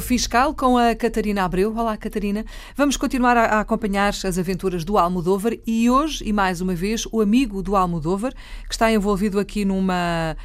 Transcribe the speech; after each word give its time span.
Fiscal 0.00 0.52
com 0.56 0.76
a 0.76 0.92
Catarina 0.92 1.44
Abreu. 1.44 1.72
Olá, 1.76 1.96
Catarina. 1.96 2.44
Vamos 2.74 2.96
continuar 2.96 3.36
a, 3.36 3.60
acompanhar 3.60 4.08
as 4.08 4.36
aventuras 4.36 4.84
do 4.84 4.98
Almodóvar 4.98 5.56
e 5.64 5.88
hoje, 5.88 6.24
e 6.26 6.32
mais 6.32 6.60
uma 6.60 6.74
vez, 6.74 7.06
o 7.12 7.20
amigo 7.20 7.62
do 7.62 7.76
Almodóvar, 7.76 8.34
que 8.66 8.74
está 8.74 8.90
envolvido 8.90 9.38
aqui 9.38 9.64
numa 9.64 10.36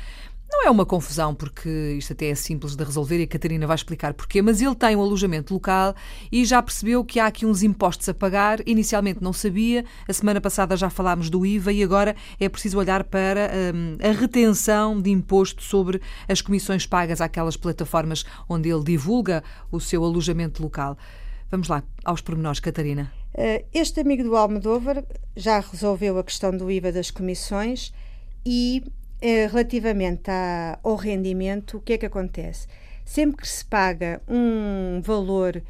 não 0.49 0.65
é 0.65 0.71
uma 0.71 0.85
confusão, 0.85 1.35
porque 1.35 1.95
isto 1.97 2.13
até 2.13 2.27
é 2.27 2.35
simples 2.35 2.75
de 2.75 2.83
resolver 2.83 3.19
e 3.19 3.23
a 3.23 3.27
Catarina 3.27 3.67
vai 3.67 3.75
explicar 3.75 4.13
porquê, 4.13 4.41
mas 4.41 4.61
ele 4.61 4.75
tem 4.75 4.95
um 4.95 5.01
alojamento 5.01 5.53
local 5.53 5.93
e 6.31 6.45
já 6.45 6.61
percebeu 6.63 7.03
que 7.03 7.19
há 7.19 7.27
aqui 7.27 7.45
uns 7.45 7.63
impostos 7.63 8.07
a 8.07 8.13
pagar. 8.13 8.59
Inicialmente 8.65 9.21
não 9.21 9.33
sabia, 9.33 9.83
a 10.07 10.13
semana 10.13 10.39
passada 10.39 10.77
já 10.77 10.89
falámos 10.89 11.29
do 11.29 11.45
IVA 11.45 11.73
e 11.73 11.83
agora 11.83 12.15
é 12.39 12.47
preciso 12.47 12.79
olhar 12.79 13.03
para 13.03 13.51
hum, 13.75 13.97
a 14.01 14.11
retenção 14.11 15.01
de 15.01 15.09
imposto 15.09 15.61
sobre 15.61 16.01
as 16.27 16.41
comissões 16.41 16.85
pagas 16.85 17.19
àquelas 17.19 17.57
plataformas 17.57 18.23
onde 18.47 18.69
ele 18.69 18.83
divulga 18.83 19.43
o 19.69 19.79
seu 19.81 20.03
alojamento 20.03 20.63
local. 20.63 20.97
Vamos 21.51 21.67
lá, 21.67 21.83
aos 22.03 22.21
pormenores, 22.21 22.59
Catarina. 22.59 23.11
Eh, 23.33 23.65
este 23.73 24.01
amigo 24.01 24.23
do 24.23 24.35
Almodóvar 24.35 25.03
já 25.35 25.59
resolveu 25.59 26.17
a 26.17 26.23
questão 26.23 26.55
do 26.55 26.69
IVA 26.69 26.91
das 26.91 27.11
comissões 27.11 27.93
e 28.45 28.83
relativamente 29.21 30.29
ao 30.83 30.95
rendimento, 30.95 31.77
o 31.77 31.81
que 31.81 31.93
é 31.93 31.97
que 31.97 32.05
acontece? 32.05 32.67
Sempre 33.03 33.41
que 33.41 33.47
se 33.47 33.65
paga 33.65 34.21
um 34.27 35.01
valor 35.01 35.61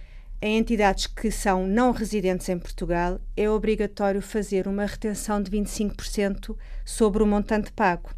em 0.42 0.58
entidades 0.58 1.08
que 1.08 1.32
são 1.32 1.66
não 1.66 1.92
residentes 1.92 2.48
em 2.50 2.60
Portugal, 2.60 3.20
é 3.36 3.50
obrigatório 3.50 4.22
fazer 4.22 4.68
uma 4.68 4.86
retenção 4.86 5.42
de 5.42 5.50
25% 5.50 6.56
sobre 6.86 7.24
o 7.24 7.28
montante 7.28 7.72
pago. 7.72 8.12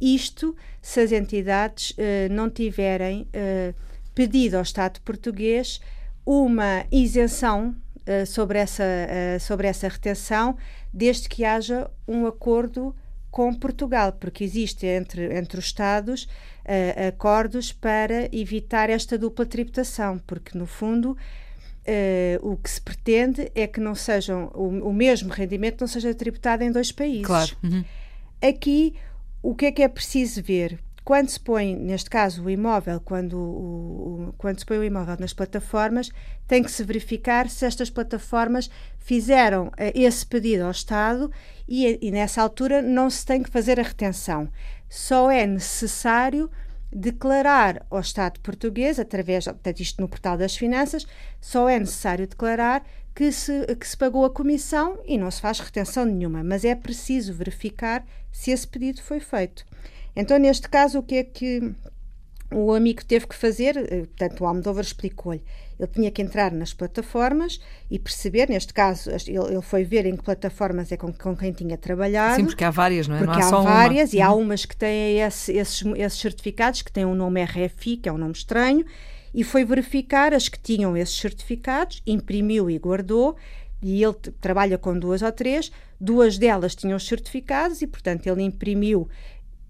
Isto 0.00 0.54
se 0.80 1.00
as 1.00 1.10
entidades 1.12 1.92
eh, 1.98 2.28
não 2.30 2.48
tiverem 2.48 3.26
eh, 3.32 3.74
pedido 4.14 4.56
ao 4.56 4.62
Estado 4.62 5.00
português 5.00 5.80
uma 6.24 6.84
isenção 6.92 7.74
eh, 8.08 8.24
sobre, 8.24 8.58
essa, 8.58 8.84
eh, 8.84 9.38
sobre 9.38 9.66
essa 9.66 9.86
retenção, 9.86 10.56
desde 10.92 11.28
que 11.28 11.44
haja 11.44 11.90
um 12.06 12.26
acordo 12.26 12.96
com 13.30 13.52
Portugal, 13.54 14.12
porque 14.12 14.42
existe 14.42 14.86
entre, 14.86 15.36
entre 15.36 15.58
os 15.58 15.66
Estados 15.66 16.24
uh, 16.24 17.08
acordos 17.08 17.72
para 17.72 18.28
evitar 18.34 18.90
esta 18.90 19.18
dupla 19.18 19.44
tributação, 19.44 20.18
porque 20.26 20.56
no 20.56 20.66
fundo 20.66 21.12
uh, 21.12 21.16
o 22.50 22.56
que 22.56 22.70
se 22.70 22.80
pretende 22.80 23.50
é 23.54 23.66
que 23.66 23.80
não 23.80 23.94
sejam 23.94 24.50
o, 24.54 24.88
o, 24.88 24.92
mesmo 24.92 25.30
rendimento 25.30 25.80
não 25.80 25.88
seja 25.88 26.14
tributado 26.14 26.62
em 26.62 26.72
dois 26.72 26.92
países. 26.92 27.26
Claro. 27.26 27.56
Uhum. 27.62 27.84
Aqui 28.40 28.94
o 29.42 29.54
que 29.54 29.66
é 29.66 29.72
que 29.72 29.82
é 29.82 29.88
preciso 29.88 30.42
ver? 30.42 30.78
Quando 31.08 31.30
se 31.30 31.40
põe, 31.40 31.74
neste 31.74 32.10
caso, 32.10 32.44
o 32.44 32.50
imóvel, 32.50 33.00
quando, 33.00 33.32
o, 33.32 34.28
o, 34.28 34.34
quando 34.36 34.58
se 34.58 34.66
põe 34.66 34.76
o 34.76 34.84
imóvel 34.84 35.16
nas 35.18 35.32
plataformas, 35.32 36.10
tem 36.46 36.62
que 36.62 36.70
se 36.70 36.84
verificar 36.84 37.48
se 37.48 37.64
estas 37.64 37.88
plataformas 37.88 38.68
fizeram 38.98 39.68
uh, 39.68 39.72
esse 39.94 40.26
pedido 40.26 40.64
ao 40.64 40.70
Estado 40.70 41.32
e, 41.66 41.98
e 42.02 42.10
nessa 42.10 42.42
altura 42.42 42.82
não 42.82 43.08
se 43.08 43.24
tem 43.24 43.42
que 43.42 43.48
fazer 43.48 43.80
a 43.80 43.84
retenção. 43.84 44.50
Só 44.86 45.30
é 45.30 45.46
necessário 45.46 46.50
declarar 46.92 47.86
ao 47.88 48.00
Estado 48.00 48.38
português, 48.40 48.98
através, 48.98 49.46
portanto, 49.46 49.80
isto 49.80 50.02
no 50.02 50.10
portal 50.10 50.36
das 50.36 50.58
finanças, 50.58 51.06
só 51.40 51.70
é 51.70 51.78
necessário 51.78 52.26
declarar 52.26 52.84
que 53.14 53.32
se, 53.32 53.64
que 53.76 53.88
se 53.88 53.96
pagou 53.96 54.26
a 54.26 54.30
comissão 54.30 55.00
e 55.06 55.16
não 55.16 55.30
se 55.30 55.40
faz 55.40 55.58
retenção 55.58 56.04
nenhuma, 56.04 56.44
mas 56.44 56.66
é 56.66 56.74
preciso 56.74 57.32
verificar 57.32 58.04
se 58.30 58.50
esse 58.50 58.68
pedido 58.68 59.02
foi 59.02 59.20
feito. 59.20 59.64
Então, 60.14 60.38
neste 60.38 60.68
caso, 60.68 60.98
o 60.98 61.02
que 61.02 61.16
é 61.16 61.24
que 61.24 61.74
o 62.50 62.72
amigo 62.72 63.04
teve 63.04 63.26
que 63.26 63.34
fazer? 63.34 63.76
Eh, 63.76 64.06
portanto, 64.06 64.40
o 64.40 64.46
Almodóvar 64.46 64.82
explicou-lhe. 64.82 65.42
Ele 65.78 65.88
tinha 65.88 66.10
que 66.10 66.20
entrar 66.20 66.50
nas 66.50 66.72
plataformas 66.72 67.60
e 67.90 67.98
perceber, 67.98 68.48
neste 68.48 68.72
caso, 68.72 69.10
ele, 69.10 69.38
ele 69.52 69.62
foi 69.62 69.84
ver 69.84 70.06
em 70.06 70.16
que 70.16 70.22
plataformas 70.22 70.90
é 70.90 70.96
com, 70.96 71.12
com, 71.12 71.36
quem 71.36 71.52
tinha 71.52 71.76
trabalhado. 71.76 72.36
Sim, 72.36 72.46
porque 72.46 72.64
há 72.64 72.70
várias, 72.70 73.06
não 73.06 73.16
é? 73.16 73.18
Porque 73.18 73.38
não 73.38 73.56
há, 73.56 73.60
há 73.60 73.62
várias 73.62 74.12
uma. 74.12 74.18
e 74.18 74.22
há 74.22 74.32
uhum. 74.32 74.42
umas 74.42 74.64
que 74.64 74.76
têm 74.76 75.20
esse, 75.20 75.52
esses, 75.52 75.84
esses 75.96 76.18
certificados, 76.18 76.82
que 76.82 76.90
têm 76.90 77.04
um 77.04 77.14
nome 77.14 77.44
RFI, 77.44 77.98
que 77.98 78.08
é 78.08 78.12
um 78.12 78.18
nome 78.18 78.32
estranho, 78.32 78.84
e 79.32 79.44
foi 79.44 79.64
verificar 79.64 80.34
as 80.34 80.48
que 80.48 80.58
tinham 80.58 80.96
esses 80.96 81.16
certificados, 81.16 82.02
imprimiu 82.06 82.68
e 82.68 82.78
guardou, 82.78 83.36
e 83.80 84.02
ele 84.02 84.14
trabalha 84.40 84.76
com 84.76 84.98
duas 84.98 85.22
ou 85.22 85.30
três, 85.30 85.70
duas 86.00 86.38
delas 86.38 86.74
tinham 86.74 86.96
os 86.96 87.06
certificados 87.06 87.82
e, 87.82 87.86
portanto, 87.86 88.26
ele 88.26 88.42
imprimiu 88.42 89.08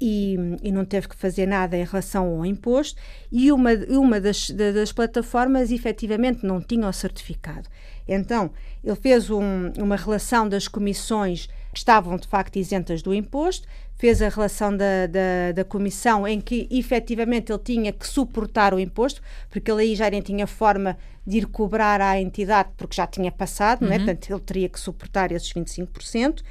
e, 0.00 0.36
e, 0.62 0.70
não 0.70 0.84
teve 0.84 1.08
que 1.08 1.16
fazer 1.16 1.46
nada 1.46 1.76
em 1.76 1.84
relação 1.84 2.26
ao 2.26 2.46
imposto, 2.46 3.00
e 3.30 3.50
uma, 3.50 3.70
uma 3.88 4.20
das, 4.20 4.50
das 4.50 4.92
plataformas 4.92 5.70
efetivamente 5.70 6.46
não 6.46 6.60
tinha 6.60 6.88
o 6.88 6.92
certificado. 6.92 7.68
Então, 8.06 8.50
ele 8.82 8.96
fez 8.96 9.28
um, 9.28 9.70
uma 9.78 9.96
relação 9.96 10.48
das 10.48 10.66
comissões 10.68 11.46
que 11.72 11.78
estavam 11.78 12.16
de 12.16 12.26
facto 12.26 12.56
isentas 12.56 13.02
do 13.02 13.12
imposto, 13.12 13.66
fez 13.96 14.22
a 14.22 14.28
relação 14.28 14.74
da, 14.74 15.06
da, 15.06 15.52
da, 15.54 15.64
comissão 15.64 16.26
em 16.26 16.40
que 16.40 16.68
efetivamente 16.70 17.52
ele 17.52 17.58
tinha 17.58 17.92
que 17.92 18.06
suportar 18.06 18.72
o 18.72 18.78
imposto, 18.78 19.20
porque 19.50 19.70
ele 19.70 19.82
aí 19.82 19.96
já 19.96 20.08
nem 20.08 20.22
tinha 20.22 20.46
forma 20.46 20.96
de 21.26 21.38
ir 21.38 21.46
cobrar 21.46 22.00
à 22.00 22.18
entidade, 22.18 22.70
porque 22.76 22.94
já 22.94 23.06
tinha 23.06 23.30
passado, 23.30 23.82
uhum. 23.82 23.88
né? 23.88 23.98
portanto 23.98 24.30
ele 24.30 24.40
teria 24.40 24.68
que 24.68 24.78
suportar 24.78 25.32
esses 25.32 25.52
25%, 25.52 26.42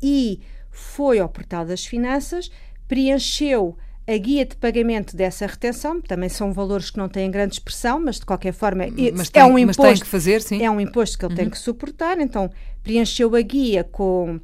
e 0.00 0.40
foi 0.78 1.18
ao 1.18 1.28
portal 1.28 1.66
das 1.66 1.84
finanças, 1.84 2.50
preencheu 2.86 3.76
a 4.06 4.16
guia 4.16 4.46
de 4.46 4.56
pagamento 4.56 5.14
dessa 5.14 5.46
retenção, 5.46 6.00
também 6.00 6.30
são 6.30 6.50
valores 6.50 6.90
que 6.90 6.96
não 6.96 7.10
têm 7.10 7.30
grande 7.30 7.54
expressão, 7.54 8.00
mas 8.00 8.16
de 8.18 8.24
qualquer 8.24 8.54
forma 8.54 8.86
mas 9.14 9.28
é 9.28 9.32
tem, 9.32 9.42
é 9.42 9.44
um 9.44 9.58
imposto. 9.58 9.82
Mas 9.82 9.98
tem 9.98 10.00
que 10.00 10.06
fazer, 10.06 10.40
sim. 10.40 10.64
É 10.64 10.70
um 10.70 10.80
imposto 10.80 11.18
que 11.18 11.26
ele 11.26 11.32
uhum. 11.32 11.36
tem 11.36 11.50
que 11.50 11.58
suportar, 11.58 12.18
então 12.18 12.50
preencheu 12.82 13.36
a 13.36 13.40
guia 13.42 13.84
com 13.84 14.36
uh, 14.36 14.40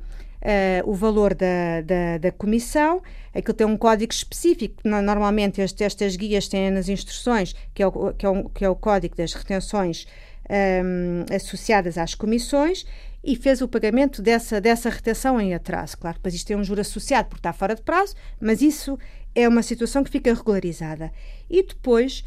o 0.84 0.92
valor 0.92 1.34
da, 1.34 1.80
da, 1.82 2.18
da, 2.18 2.30
comissão, 2.30 3.02
aquilo 3.34 3.54
tem 3.54 3.66
um 3.66 3.76
código 3.76 4.12
específico, 4.12 4.82
normalmente 4.84 5.62
este, 5.62 5.82
estas 5.82 6.14
guias 6.14 6.46
têm 6.46 6.70
nas 6.70 6.90
instruções, 6.90 7.54
que 7.72 7.82
é 7.82 7.86
o, 7.86 8.12
que 8.12 8.26
é 8.26 8.28
o, 8.28 8.48
que 8.50 8.64
é 8.66 8.68
o 8.68 8.76
código 8.76 9.16
das 9.16 9.32
retenções 9.32 10.06
um, 10.50 10.54
ehm, 10.54 11.34
associadas 11.34 11.96
às 11.96 12.14
comissões, 12.14 12.84
e 13.24 13.34
fez 13.34 13.62
o 13.62 13.68
pagamento 13.68 14.20
dessa, 14.20 14.60
dessa 14.60 14.90
retenção 14.90 15.40
em 15.40 15.54
atraso. 15.54 15.96
Claro, 15.96 16.18
depois 16.18 16.34
isto 16.34 16.46
tem 16.46 16.56
um 16.56 16.62
juro 16.62 16.82
associado 16.82 17.28
porque 17.28 17.40
está 17.40 17.52
fora 17.54 17.74
de 17.74 17.80
prazo, 17.80 18.14
mas 18.38 18.60
isso 18.60 18.98
é 19.34 19.48
uma 19.48 19.62
situação 19.62 20.04
que 20.04 20.10
fica 20.10 20.32
regularizada. 20.34 21.10
E 21.48 21.62
depois, 21.62 22.22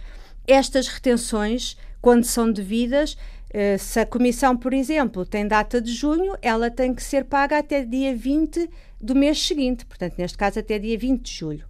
estas 0.48 0.88
retenções, 0.88 1.78
quando 2.02 2.24
são 2.24 2.52
devidas, 2.52 3.16
eh, 3.52 3.78
se 3.78 4.00
a 4.00 4.06
comissão, 4.06 4.58
por 4.58 4.74
exemplo, 4.74 5.24
tem 5.24 5.48
data 5.48 5.80
de 5.80 5.94
junho, 5.94 6.36
ela 6.42 6.72
tem 6.72 6.94
que 6.96 7.04
ser 7.04 7.26
paga 7.26 7.60
até 7.60 7.86
dia 7.86 8.16
20 8.16 8.68
do 9.00 9.14
mês 9.14 9.40
seguinte, 9.40 9.86
portanto, 9.86 10.16
neste 10.18 10.38
caso, 10.38 10.60
até 10.60 10.80
dia 10.80 10.98
20 10.98 11.22
de 11.22 11.32
julho. 11.32 11.66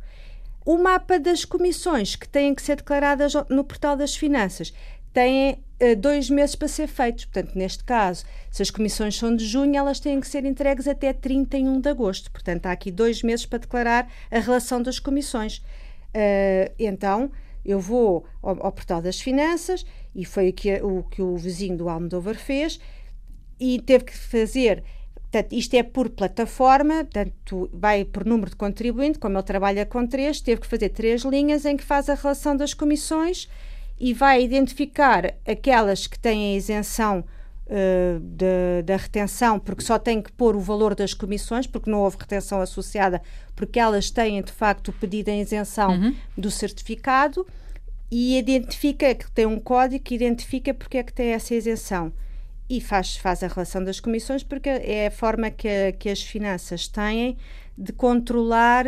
O 0.66 0.78
mapa 0.78 1.20
das 1.20 1.44
comissões 1.44 2.16
que 2.16 2.28
têm 2.28 2.56
que 2.56 2.62
ser 2.62 2.78
declaradas 2.78 3.34
no 3.50 3.64
portal 3.64 3.96
das 3.96 4.16
finanças 4.16 4.74
uh, 5.18 5.67
dois 5.98 6.30
meses 6.30 6.56
para 6.56 6.68
ser 6.68 6.88
feitos. 6.88 7.26
Portanto, 7.26 7.56
neste 7.56 7.84
caso, 7.84 8.26
se 8.50 8.62
as 8.62 8.72
comissões 8.72 9.16
são 9.16 9.36
de 9.36 9.46
junho, 9.46 9.76
elas 9.76 10.00
têm 10.00 10.20
que 10.20 10.28
ser 10.28 10.46
entregues 10.46 10.88
até 10.88 11.14
31 11.14 11.80
de 11.80 11.90
agosto. 11.90 12.32
Portanto, 12.32 12.66
há 12.66 12.72
aqui 12.72 12.92
dois 12.92 13.22
meses 13.22 13.46
para 13.46 13.60
declarar 13.60 14.12
a 14.32 14.40
relação 14.40 14.82
das 14.82 15.00
comissões. 15.00 15.58
Uh, 16.08 16.74
então, 16.80 17.32
eu 17.64 17.80
vou 17.80 18.26
ao, 18.42 18.66
ao, 18.66 18.72
portal 18.72 19.02
das 19.02 19.20
finanças 19.20 19.86
e 20.16 20.26
foi 20.26 20.50
o 20.50 20.54
que, 20.54 20.82
o 20.82 21.04
que 21.04 21.22
o 21.22 21.36
vizinho 21.36 21.78
do 21.78 21.90
Almodóvar 21.90 22.36
fez 22.36 22.80
e 23.60 23.80
teve 23.82 24.06
que 24.06 24.18
fazer 24.18 24.84
Portanto, 25.30 25.52
isto 25.52 25.74
é 25.74 25.84
por 25.84 26.10
plataforma, 26.10 27.04
portanto, 27.04 27.70
vai 27.74 28.06
por 28.06 28.26
número 28.26 28.50
de 28.50 28.56
contribuinte, 28.56 29.20
como 29.20 29.36
ele 29.36 29.44
trabalha 29.44 29.86
com 29.86 30.08
três, 30.08 30.40
teve 30.40 30.62
que 30.62 30.68
fazer 30.68 30.90
três 30.90 31.24
linhas 31.24 31.66
em 31.66 31.76
que 31.76 31.84
faz 31.84 32.08
a 32.08 32.16
relação 32.16 32.56
das 32.56 32.74
comissões 32.74 33.50
e 34.00 34.14
vai 34.14 34.44
identificar 34.44 35.34
aquelas 35.46 36.08
que 36.08 36.20
têm 36.20 36.54
a 36.54 36.58
isenção 36.58 37.24
uh, 37.66 38.20
de, 38.20 38.84
da 38.84 38.96
retenção, 38.96 39.60
porque 39.60 39.84
só 39.84 39.98
tem 39.98 40.22
que 40.22 40.32
pôr 40.32 40.56
o 40.56 40.60
valor 40.60 40.94
das 40.96 41.14
comissões, 41.14 41.66
porque 41.66 41.90
não 41.90 42.02
houve 42.02 42.18
retenção 42.20 42.62
associada, 42.62 43.22
porque 43.56 43.80
elas 43.80 44.10
têm 44.10 44.42
de 44.42 44.52
facto 44.52 44.92
pedido 44.94 45.30
em 45.30 45.42
isenção 45.42 45.92
uhum. 45.92 46.16
do 46.38 46.52
certificado 46.52 47.46
e 48.10 48.38
identifica 48.38 49.14
que 49.14 49.30
tem 49.32 49.46
um 49.46 49.60
código 49.60 50.04
que 50.04 50.16
identifica 50.16 50.74
porque 50.74 50.98
é 50.98 51.04
que 51.04 51.14
tem 51.14 51.30
essa 51.30 51.54
isenção 51.54 52.14
e 52.70 52.82
faz, 52.82 53.16
faz 53.16 53.44
a 53.44 53.48
relação 53.48 53.84
das 53.84 54.00
comissões 54.00 54.44
porque 54.44 54.70
é 54.70 55.08
a 55.08 55.12
forma 55.12 55.50
que, 55.50 55.94
que 55.94 56.10
as 56.10 56.22
finanças 56.22 56.88
têm 56.88 57.38
de 57.78 57.94
controlar 57.94 58.86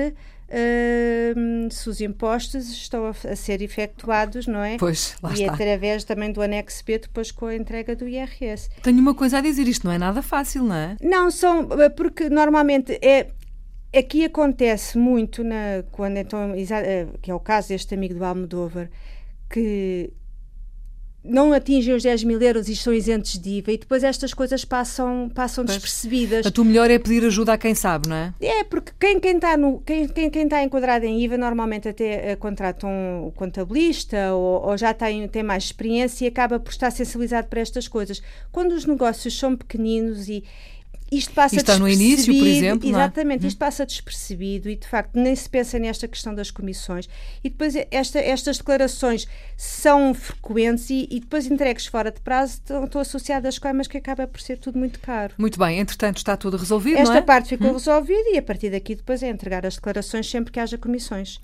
uh, 0.50 1.72
se 1.72 1.90
os 1.90 2.02
impostos 2.02 2.70
estão 2.70 3.06
a, 3.06 3.10
a, 3.10 3.36
ser 3.36 3.62
efetuados, 3.62 4.48
não 4.48 4.64
é? 4.64 4.78
Pois, 4.78 5.16
lá 5.22 5.31
e 5.31 5.42
está. 5.42 5.54
através 5.54 6.04
também 6.04 6.31
do 6.31 6.42
anexo 6.42 6.84
B, 6.86 7.00
depois 7.00 7.31
com 7.31 7.46
a 7.46 7.56
entrega 7.56 7.96
do 7.96 8.08
IRS. 8.08 8.70
Tenho 8.81 9.00
uma 9.00 9.14
coisa 9.14 9.38
a 9.38 9.42
dizer, 9.42 9.68
isto 9.68 9.86
não 9.86 9.94
é 9.94 9.98
nada 9.98 10.22
fácil, 10.22 10.64
não 10.64 10.76
é? 10.76 10.98
Não, 11.02 11.30
são, 11.31 11.68
porque 11.96 12.30
normalmente 12.30 13.00
é, 13.02 13.28
aqui 13.96 14.26
acontece 14.26 14.98
muito, 14.98 15.44
na, 15.44 15.84
quando 15.92 16.18
então, 16.18 16.54
eh, 16.56 17.08
que 17.22 17.31
é 17.31 17.34
o 17.34 17.40
caso 17.40 17.70
deste 17.70 17.94
amigo 17.94 18.16
do 18.16 18.26
Almodóvar, 18.26 18.90
que 19.50 20.12
não 21.24 21.51
atingem 21.51 21.94
os 21.94 22.04
10 22.04 22.24
mil 22.24 22.42
euros 22.42 22.69
e 22.69 22.74
estão 22.74 22.94
isentos 22.94 23.38
de 23.38 23.57
IVA 23.57 23.74
e 23.74 23.77
depois 23.77 24.04
estas 24.04 24.33
coisas 24.33 24.63
passam, 24.63 25.30
passam 25.33 25.66
despercebidas. 25.66 26.45
A 26.45 26.51
tu 26.51 26.63
melhor 26.63 26.89
é 26.89 26.98
pedir 26.98 27.25
ajuda 27.25 27.54
a 27.54 27.57
quem 27.57 27.75
sabe, 27.75 28.07
não 28.07 28.16
é? 28.16 28.33
É, 28.39 28.63
porque 28.63 28.92
quem, 29.00 29.19
quem, 29.19 29.36
está, 29.36 29.56
quem, 29.86 30.07
quem, 30.07 30.30
quem 30.30 30.44
está 30.44 30.63
enquadrado 30.63 31.06
em 31.06 31.21
IVA 31.21 31.38
normalmente 31.38 31.89
até 31.89 32.33
uh, 32.33 32.38
contrata 32.38 32.88
um 32.88 33.31
contabilista 33.36 34.33
ou, 34.33 34.69
ou, 34.69 34.77
já 34.77 34.94
tem, 34.94 35.27
tem 35.27 35.44
mais 35.44 35.66
experiência 35.66 36.25
e 36.25 36.27
acaba 36.27 36.60
por 36.60 36.71
estar 36.71 36.92
sensibilizado 36.92 37.48
para 37.48 37.60
estas 37.60 37.88
coisas. 37.88 38.21
Quando 38.51 38.71
os 38.71 38.86
negócios 38.86 39.38
são 39.38 39.56
pequeninos 39.56 40.30
e, 40.30 40.44
isto 41.12 41.34
passa 41.34 41.56
está 41.56 41.78
no 41.78 41.88
início, 41.88 42.34
por 42.34 42.48
exemplo. 42.48 42.88
É? 42.88 42.92
Exatamente, 42.92 43.46
é? 43.46 43.48
isto 43.48 43.58
passa 43.58 43.86
despercebido 43.86 44.70
e 44.70 44.76
de 44.76 44.88
facto 44.88 45.16
nem 45.16 45.36
se 45.36 45.50
pensa 45.50 45.80
nesta 45.80 46.08
questão 46.08 46.34
das 46.34 46.52
comissões. 46.52 47.10
E 47.44 47.50
depois 47.50 47.76
esta, 47.90 48.20
estas 48.20 48.58
declarações 48.58 49.28
são 49.58 50.14
frequentes 50.14 50.90
e, 50.90 51.08
e, 51.10 51.20
depois 51.20 51.46
entregues 51.46 51.86
fora 51.86 52.12
de 52.12 52.20
prazo 52.22 52.54
estão, 52.54 52.86
estão 52.86 53.02
associadas 53.02 53.58
com 53.58 53.70
mas 53.74 53.88
que 53.88 53.98
acaba 53.98 54.28
por 54.28 54.42
ser 54.42 54.58
tudo 54.58 54.80
muito 54.80 55.00
caro. 55.00 55.34
Muito 55.38 55.60
bem, 55.60 55.80
entretanto 55.80 56.18
está 56.18 56.36
tudo 56.36 56.58
resolvido. 56.58 56.98
Esta 56.98 57.18
é? 57.18 57.22
parte 57.22 57.50
ficou 57.50 57.70
hum. 57.70 57.74
resolvida 57.74 58.30
e 58.32 58.38
a 58.38 58.42
partir 58.42 58.72
daqui 58.72 58.96
depois 58.96 59.22
é 59.22 59.30
entregar 59.30 59.66
as 59.66 59.76
declarações 59.76 60.30
sempre 60.30 60.52
que 60.52 60.60
haja 60.60 60.78
comissões. 60.78 61.40